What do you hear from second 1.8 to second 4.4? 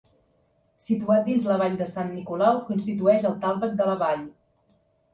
de Sant Nicolau, constitueix el tàlveg de la vall.